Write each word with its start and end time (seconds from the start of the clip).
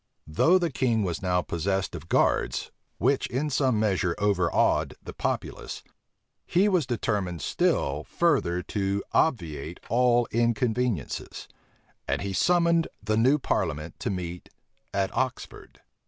Though 0.25 0.57
the 0.57 0.71
king 0.71 1.03
was 1.03 1.21
now 1.21 1.43
possessed 1.43 1.93
of 1.93 2.09
guards, 2.09 2.71
which 2.97 3.27
in 3.27 3.51
some 3.51 3.79
measure 3.79 4.15
overawed 4.17 4.95
the 5.03 5.13
populace, 5.13 5.83
he 6.47 6.67
was 6.67 6.87
determined 6.87 7.43
still 7.43 8.03
further 8.05 8.63
to 8.63 9.03
obviate 9.11 9.79
all 9.89 10.27
inconveniences; 10.31 11.47
and 12.07 12.23
he 12.23 12.33
summoned 12.33 12.87
the 13.03 13.15
new 13.15 13.37
parliament 13.37 13.99
to 13.99 14.09
meet 14.09 14.49
at 14.91 15.15
Oxford. 15.15 15.81